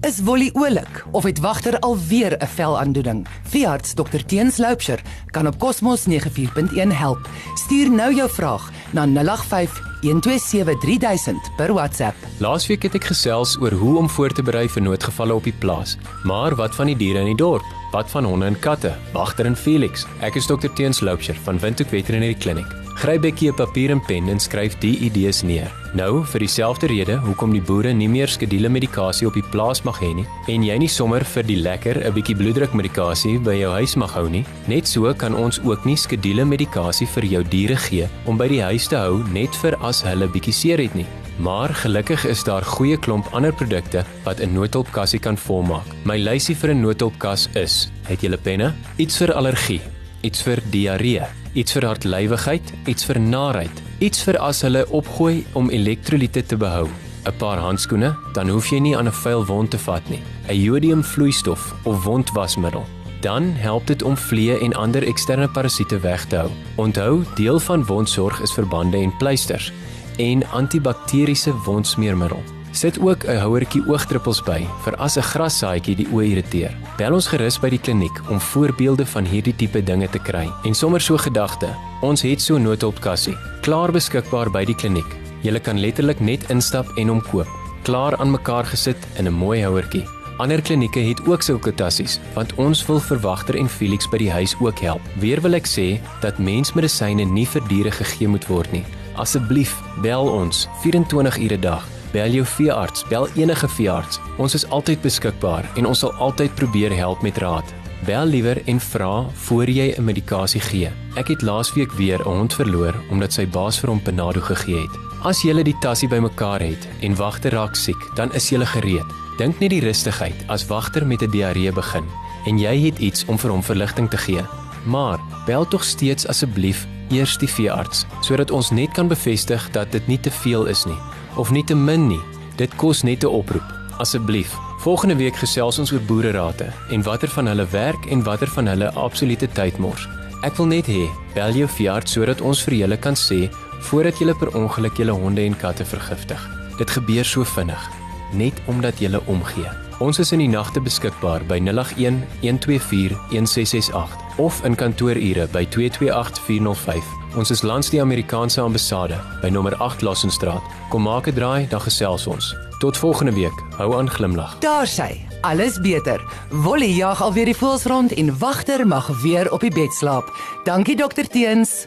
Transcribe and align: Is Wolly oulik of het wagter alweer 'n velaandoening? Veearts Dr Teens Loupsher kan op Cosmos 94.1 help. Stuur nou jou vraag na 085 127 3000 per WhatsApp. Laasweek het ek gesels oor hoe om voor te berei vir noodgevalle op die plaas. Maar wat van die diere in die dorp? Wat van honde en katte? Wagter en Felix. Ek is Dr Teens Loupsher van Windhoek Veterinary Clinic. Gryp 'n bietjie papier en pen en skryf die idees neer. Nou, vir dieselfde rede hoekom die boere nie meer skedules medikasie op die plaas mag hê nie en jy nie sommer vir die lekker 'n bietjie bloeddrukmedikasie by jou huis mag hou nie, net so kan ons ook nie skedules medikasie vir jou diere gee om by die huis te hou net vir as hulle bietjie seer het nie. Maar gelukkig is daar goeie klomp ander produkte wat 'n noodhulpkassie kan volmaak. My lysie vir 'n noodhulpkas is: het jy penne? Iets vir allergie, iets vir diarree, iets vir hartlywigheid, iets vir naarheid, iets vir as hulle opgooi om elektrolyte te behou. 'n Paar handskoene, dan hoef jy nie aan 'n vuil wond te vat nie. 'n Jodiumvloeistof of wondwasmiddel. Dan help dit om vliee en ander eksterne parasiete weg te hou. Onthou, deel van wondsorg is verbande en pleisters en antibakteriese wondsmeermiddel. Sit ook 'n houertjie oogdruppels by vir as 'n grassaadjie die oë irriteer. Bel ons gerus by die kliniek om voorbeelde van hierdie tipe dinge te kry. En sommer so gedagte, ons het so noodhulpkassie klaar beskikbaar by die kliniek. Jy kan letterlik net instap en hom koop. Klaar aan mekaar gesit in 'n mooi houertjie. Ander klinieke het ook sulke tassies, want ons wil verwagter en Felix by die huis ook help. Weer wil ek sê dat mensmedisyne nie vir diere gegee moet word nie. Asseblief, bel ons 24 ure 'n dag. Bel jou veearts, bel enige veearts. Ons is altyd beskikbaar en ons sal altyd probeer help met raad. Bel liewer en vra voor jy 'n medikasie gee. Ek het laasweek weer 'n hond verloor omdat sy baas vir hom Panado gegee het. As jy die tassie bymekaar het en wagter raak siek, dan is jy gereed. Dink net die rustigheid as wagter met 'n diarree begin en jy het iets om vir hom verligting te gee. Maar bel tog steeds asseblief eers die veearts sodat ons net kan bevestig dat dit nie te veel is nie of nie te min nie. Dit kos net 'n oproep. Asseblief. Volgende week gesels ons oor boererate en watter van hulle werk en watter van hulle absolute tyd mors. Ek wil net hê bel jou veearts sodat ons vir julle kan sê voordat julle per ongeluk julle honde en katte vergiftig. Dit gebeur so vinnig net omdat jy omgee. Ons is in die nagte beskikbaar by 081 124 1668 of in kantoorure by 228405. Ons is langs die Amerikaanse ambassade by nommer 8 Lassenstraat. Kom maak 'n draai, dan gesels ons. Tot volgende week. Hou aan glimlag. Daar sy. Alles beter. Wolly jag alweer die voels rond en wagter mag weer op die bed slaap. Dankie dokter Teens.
Is 0.00 0.20
Wolly 0.20 0.50
oulik 0.52 1.04
of 1.10 1.24
het 1.24 1.40
wagter 1.40 1.78
alweer 1.78 2.36
'n 2.38 2.46
velaandoening? 2.46 3.26
Veearts 3.42 3.94
Dr 3.94 4.24
Teens 4.26 4.56
Loupsher 4.56 5.00
kan 5.30 5.46
op 5.46 5.58
Cosmos 5.58 6.04
94.1 6.04 6.90
help. 6.92 7.28
Stuur 7.54 7.90
nou 7.90 8.14
jou 8.14 8.30
vraag 8.30 8.70
na 8.90 9.06
085 9.06 9.80
127 10.00 10.78
3000 10.78 11.50
per 11.56 11.72
WhatsApp. 11.72 12.16
Laasweek 12.38 12.82
het 12.82 12.94
ek 12.94 13.04
gesels 13.04 13.56
oor 13.60 13.72
hoe 13.72 13.96
om 13.98 14.10
voor 14.10 14.32
te 14.32 14.42
berei 14.42 14.68
vir 14.68 14.82
noodgevalle 14.82 15.34
op 15.34 15.44
die 15.44 15.56
plaas. 15.58 15.96
Maar 16.24 16.54
wat 16.54 16.74
van 16.74 16.86
die 16.86 16.96
diere 16.96 17.18
in 17.18 17.24
die 17.24 17.36
dorp? 17.36 17.64
Wat 17.90 18.10
van 18.10 18.24
honde 18.24 18.46
en 18.46 18.58
katte? 18.58 18.94
Wagter 19.12 19.46
en 19.46 19.56
Felix. 19.56 20.06
Ek 20.20 20.34
is 20.34 20.46
Dr 20.46 20.72
Teens 20.74 21.00
Loupsher 21.00 21.36
van 21.42 21.58
Windhoek 21.58 21.88
Veterinary 21.88 22.34
Clinic. 22.34 22.85
Gryp 23.06 23.22
'n 23.22 23.22
bietjie 23.22 23.52
papier 23.52 23.90
en 23.90 24.00
pen 24.02 24.28
en 24.28 24.40
skryf 24.40 24.74
die 24.82 24.96
idees 24.98 25.42
neer. 25.42 25.70
Nou, 25.94 26.24
vir 26.24 26.40
dieselfde 26.40 26.88
rede 26.90 27.14
hoekom 27.22 27.52
die 27.52 27.62
boere 27.62 27.92
nie 27.94 28.08
meer 28.08 28.26
skedules 28.26 28.72
medikasie 28.72 29.28
op 29.28 29.34
die 29.34 29.44
plaas 29.52 29.84
mag 29.84 30.00
hê 30.02 30.10
nie 30.14 30.26
en 30.48 30.64
jy 30.64 30.78
nie 30.78 30.88
sommer 30.88 31.24
vir 31.24 31.44
die 31.46 31.56
lekker 31.56 32.02
'n 32.02 32.12
bietjie 32.12 32.34
bloeddrukmedikasie 32.34 33.38
by 33.38 33.54
jou 33.54 33.70
huis 33.70 33.94
mag 33.96 34.10
hou 34.10 34.28
nie, 34.28 34.44
net 34.66 34.88
so 34.88 35.14
kan 35.14 35.36
ons 35.36 35.60
ook 35.60 35.86
nie 35.86 35.96
skedules 35.96 36.46
medikasie 36.46 37.06
vir 37.06 37.24
jou 37.24 37.42
diere 37.44 37.76
gee 37.76 38.08
om 38.26 38.36
by 38.36 38.48
die 38.48 38.62
huis 38.62 38.88
te 38.88 38.96
hou 38.96 39.22
net 39.32 39.54
vir 39.54 39.76
as 39.80 40.02
hulle 40.02 40.26
bietjie 40.26 40.52
seer 40.52 40.78
het 40.78 40.94
nie. 40.94 41.06
Maar 41.38 41.68
gelukkig 41.68 42.24
is 42.24 42.42
daar 42.42 42.64
goeie 42.64 42.96
klomp 42.96 43.26
ander 43.32 43.52
produkte 43.52 44.04
wat 44.24 44.40
'n 44.40 44.52
noodhulpkassie 44.52 45.20
kan 45.20 45.36
volmaak. 45.36 45.86
My 46.04 46.16
lysie 46.16 46.56
vir 46.56 46.70
'n 46.74 46.80
noodhulpkas 46.80 47.48
is: 47.54 47.88
het 48.08 48.22
jy 48.22 48.36
penne? 48.36 48.74
Iets 48.98 49.18
vir 49.18 49.32
allergie, 49.32 49.80
iets 50.26 50.42
vir 50.42 50.60
diarree, 50.74 51.26
iets 51.54 51.76
vir 51.76 51.86
hartlywigheid, 51.86 52.72
iets 52.90 53.06
vir 53.06 53.20
naarheid, 53.22 53.82
iets 54.02 54.24
vir 54.26 54.38
as 54.42 54.64
hulle 54.66 54.82
opgooi 54.94 55.44
om 55.58 55.70
elektrolyte 55.70 56.42
te 56.42 56.58
behou. 56.58 56.88
'n 57.26 57.38
Paar 57.38 57.58
handskoene, 57.58 58.14
dan 58.34 58.48
hoef 58.48 58.70
jy 58.70 58.78
nie 58.78 58.96
aan 58.96 59.08
'n 59.08 59.20
vuil 59.22 59.46
wond 59.46 59.70
te 59.70 59.78
vat 59.78 60.08
nie. 60.08 60.22
'n 60.48 60.60
Jodiumvloeistof 60.60 61.74
of 61.84 62.04
wondwasmiddel. 62.04 62.84
Dan 63.20 63.52
help 63.54 63.86
dit 63.86 64.02
om 64.02 64.16
vliee 64.16 64.58
en 64.58 64.74
ander 64.74 65.02
eksterne 65.02 65.48
parasiete 65.48 65.98
weg 66.00 66.24
te 66.26 66.36
hou. 66.36 66.50
Onthou, 66.76 67.24
deel 67.34 67.58
van 67.58 67.84
wondsorg 67.84 68.40
is 68.40 68.52
verbande 68.52 68.96
en 68.96 69.16
pleisters 69.16 69.72
en 70.16 70.46
antibakteriese 70.50 71.52
wondsmeermiddel. 71.64 72.42
Sit 72.76 72.98
ook 73.00 73.24
'n 73.24 73.40
houertjie 73.40 73.82
oogdruppels 73.88 74.42
by 74.42 74.66
vir 74.84 74.96
as 74.96 75.16
'n 75.16 75.22
grassaadjie 75.22 75.96
die 75.96 76.08
oë 76.12 76.24
irriteer. 76.24 76.76
Bel 76.96 77.12
ons 77.12 77.26
gerus 77.26 77.58
by 77.58 77.68
die 77.68 77.78
kliniek 77.78 78.20
om 78.28 78.40
voorbeelde 78.40 79.06
van 79.06 79.24
hierdie 79.24 79.56
tipe 79.56 79.82
dinge 79.82 80.08
te 80.10 80.18
kry. 80.18 80.50
En 80.64 80.74
sommer 80.74 81.00
so 81.00 81.16
gedagte, 81.16 81.68
ons 82.02 82.22
het 82.22 82.40
so 82.40 82.58
noodhulpkassie 82.58 83.36
klaar 83.62 83.92
beskikbaar 83.92 84.50
by 84.50 84.64
die 84.64 84.74
kliniek. 84.74 85.16
Jy 85.42 85.60
kan 85.60 85.80
letterlik 85.80 86.20
net 86.20 86.50
instap 86.50 86.86
en 86.96 87.08
hom 87.08 87.22
koop. 87.22 87.48
Klaar 87.82 88.16
aan 88.16 88.30
mekaar 88.30 88.64
gesit 88.64 89.06
in 89.18 89.26
'n 89.26 89.32
mooi 89.32 89.62
houertjie. 89.62 90.04
Ander 90.38 90.60
klinieke 90.62 91.00
het 91.00 91.26
ook 91.26 91.42
sulke 91.42 91.74
tassies, 91.74 92.20
want 92.34 92.54
ons 92.54 92.86
wil 92.86 93.00
verwagter 93.00 93.56
en 93.56 93.68
Felix 93.68 94.08
by 94.08 94.18
die 94.18 94.30
huis 94.30 94.54
ook 94.60 94.78
help. 94.78 95.00
Weer 95.18 95.40
wil 95.40 95.54
ek 95.54 95.66
sê 95.66 96.00
dat 96.20 96.38
mensmedisyne 96.38 97.24
nie 97.24 97.46
vir 97.46 97.62
diere 97.68 97.90
gegee 97.90 98.28
moet 98.28 98.46
word 98.46 98.72
nie. 98.72 98.84
Asseblief, 99.14 99.80
bel 100.02 100.28
ons 100.28 100.68
24 100.82 101.38
ure 101.38 101.56
'n 101.56 101.60
dag. 101.60 101.95
Bel 102.16 102.32
jou 102.32 102.46
veearts, 102.48 103.02
bel 103.10 103.26
enige 103.36 103.68
veearts. 103.68 104.16
Ons 104.40 104.54
is 104.56 104.64
altyd 104.72 105.02
beskikbaar 105.04 105.66
en 105.76 105.84
ons 105.90 106.00
sal 106.00 106.14
altyd 106.24 106.54
probeer 106.56 106.94
help 106.96 107.20
met 107.20 107.36
raad. 107.42 107.74
Bel 108.08 108.30
liewer 108.32 108.56
en 108.72 108.78
vra 108.80 109.26
voor 109.48 109.68
jy 109.68 109.92
'n 109.92 110.04
medikasie 110.04 110.60
gee. 110.60 110.90
Ek 111.16 111.28
het 111.28 111.42
laasweek 111.42 111.92
weer 111.92 112.20
'n 112.20 112.38
hond 112.38 112.54
verloor 112.54 112.94
omdat 113.10 113.32
sy 113.32 113.46
baas 113.46 113.78
vir 113.78 113.90
hom 113.90 114.00
Panado 114.00 114.40
gegee 114.40 114.80
het. 114.80 114.96
As 115.24 115.42
jy 115.42 115.62
die 115.62 115.78
tassie 115.80 116.08
bymekaar 116.08 116.60
het 116.60 116.88
en 117.00 117.16
wagter 117.16 117.52
raak 117.52 117.74
siek, 117.76 118.14
dan 118.14 118.32
is 118.32 118.48
jy 118.50 118.64
gereed. 118.64 119.12
Dink 119.38 119.60
net 119.60 119.70
die 119.70 119.80
rustigheid 119.80 120.44
as 120.48 120.66
wagter 120.66 121.06
met 121.06 121.22
'n 121.22 121.30
diarree 121.30 121.72
begin 121.72 122.04
en 122.46 122.58
jy 122.58 122.84
het 122.84 122.98
iets 122.98 123.24
om 123.26 123.38
vir 123.38 123.50
hom 123.50 123.62
verligting 123.62 124.10
te 124.10 124.16
gee. 124.16 124.44
Maar 124.86 125.18
bel 125.46 125.68
tog 125.68 125.84
steeds 125.84 126.26
asseblief 126.26 126.86
eers 127.10 127.36
die 127.38 127.48
veearts 127.48 128.06
sodat 128.22 128.50
ons 128.50 128.70
net 128.70 128.92
kan 128.92 129.08
bevestig 129.08 129.70
dat 129.70 129.92
dit 129.92 130.06
nie 130.06 130.20
te 130.20 130.30
veel 130.30 130.66
is 130.66 130.84
nie 130.84 130.98
of 131.36 131.50
nie 131.50 131.64
te 131.64 131.74
min 131.74 132.06
nie. 132.08 132.20
Dit 132.56 132.76
kos 132.76 133.02
net 133.02 133.22
'n 133.24 133.26
oproep. 133.26 133.74
Asseblief. 133.98 134.56
Volgende 134.78 135.16
week 135.16 135.36
gesels 135.36 135.78
ons 135.78 135.92
oor 135.92 136.00
boererate 136.00 136.72
en 136.90 137.02
watter 137.02 137.28
van 137.28 137.46
hulle 137.46 137.66
werk 137.70 138.06
en 138.06 138.22
watter 138.22 138.48
van 138.48 138.66
hulle 138.66 138.92
absolute 138.92 139.48
tyd 139.48 139.78
mors. 139.78 140.08
Ek 140.42 140.56
wil 140.56 140.66
net 140.66 140.86
hê 140.86 141.08
bel 141.34 141.52
jou 141.52 141.68
veearts 141.68 142.12
sodat 142.12 142.40
ons 142.40 142.62
vir 142.62 142.74
julle 142.74 142.96
kan 142.96 143.14
sê 143.14 143.50
voordat 143.80 144.18
julle 144.18 144.34
per 144.34 144.54
ongeluk 144.54 144.96
julle 144.96 145.12
honde 145.12 145.40
en 145.40 145.56
katte 145.56 145.84
vergiftig. 145.84 146.40
Dit 146.78 146.90
gebeur 146.90 147.24
so 147.24 147.44
vinnig 147.44 147.90
net 148.32 148.54
omdat 148.66 148.98
jy 149.00 149.20
omgee. 149.26 149.68
Ons 149.98 150.18
is 150.18 150.32
in 150.32 150.42
die 150.44 150.50
nagte 150.50 150.80
beskikbaar 150.80 151.44
by 151.48 151.58
081 151.60 152.24
124 152.42 153.16
1668 153.30 154.38
of 154.38 154.64
in 154.64 154.74
kantoorure 154.74 155.46
by 155.52 155.64
228405. 155.64 157.25
Ons 157.36 157.50
is 157.52 157.60
langs 157.62 157.90
die 157.92 158.00
Amerikaanse 158.00 158.62
ambassade 158.64 159.18
by 159.42 159.50
nommer 159.52 159.74
8 159.84 160.00
Lassenstraat. 160.06 160.62
Kom 160.88 161.04
maak 161.04 161.28
'n 161.28 161.34
draai, 161.36 161.68
dan 161.68 161.80
gesels 161.80 162.26
ons. 162.26 162.56
Tot 162.78 162.96
volgende 162.96 163.32
week. 163.32 163.56
Hou 163.76 163.96
aan 163.96 164.10
glimlag. 164.10 164.58
Daar 164.58 164.86
sy. 164.86 165.20
Alles 165.40 165.80
beter. 165.80 166.20
Wolly 166.50 166.96
jag 166.96 167.20
alweer 167.20 167.44
die 167.44 167.56
voels 167.56 167.84
rond 167.84 168.12
en 168.14 168.38
wagter 168.38 168.86
mag 168.86 169.06
weer 169.22 169.52
op 169.52 169.60
die 169.60 169.70
bed 169.70 169.92
slaap. 169.92 170.32
Dankie 170.64 170.96
dokter 170.96 171.28
Teens. 171.28 171.86